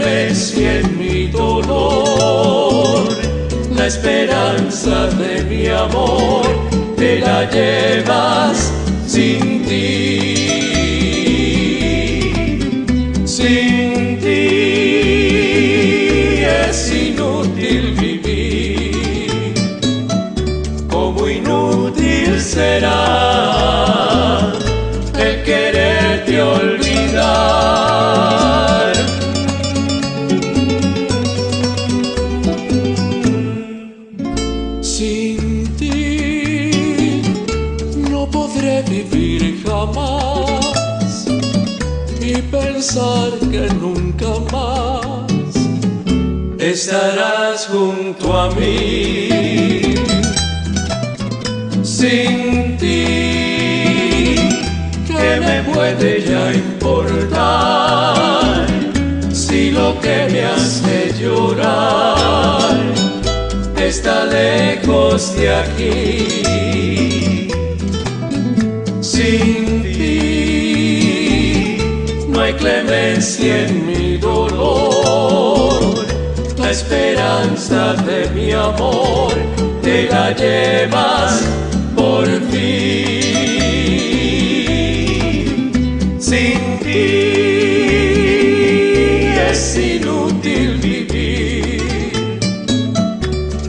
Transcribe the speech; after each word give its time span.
En 0.00 0.98
mi 0.98 1.26
dolor, 1.28 3.08
la 3.74 3.86
esperanza 3.86 5.06
de 5.08 5.42
mi 5.44 5.66
amor 5.66 6.46
te 6.96 7.20
la 7.20 7.48
llevas 7.50 8.72
sin 9.06 9.64
ti. 9.64 10.34
Sin 13.24 14.18
ti 14.20 14.38
es 16.44 16.92
inútil 16.92 17.94
vivir, 18.00 19.54
como 20.88 21.28
inútil 21.28 22.40
será 22.40 23.02
el 25.18 25.42
quererte 25.44 26.42
olvidar. 26.42 27.57
Vivir 38.88 39.62
jamás 39.66 41.26
y 42.20 42.40
pensar 42.42 43.32
que 43.50 43.68
nunca 43.80 44.26
más 44.52 45.54
estarás 46.58 47.66
junto 47.66 48.36
a 48.36 48.50
mí. 48.50 49.94
Sin 51.82 52.76
ti, 52.78 54.36
¿qué 55.06 55.40
me 55.40 55.62
puede 55.72 56.22
ya 56.22 56.52
importar 56.54 57.36
si 59.32 59.70
lo 59.70 59.98
que 60.00 60.28
me 60.30 60.44
hace 60.44 61.12
llorar 61.20 62.76
está 63.76 64.24
lejos 64.24 65.34
de 65.36 65.54
aquí? 65.54 67.07
Sin 69.28 69.82
ti, 69.82 71.76
no 72.28 72.40
hay 72.40 72.54
clemencia 72.54 73.66
en 73.66 73.86
mi 73.86 74.16
dolor, 74.16 76.06
la 76.56 76.70
esperanza 76.70 77.92
de 78.08 78.30
mi 78.30 78.52
amor 78.52 79.34
te 79.82 80.08
la 80.08 80.34
llevas 80.34 81.42
por 81.94 82.26
fin. 82.50 82.64
Sin 86.18 86.78
ti 86.78 87.08
es 89.50 89.76
inútil 89.76 90.78
vivir, 90.78 91.82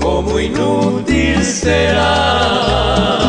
como 0.00 0.40
inútil 0.40 1.44
será. 1.44 3.21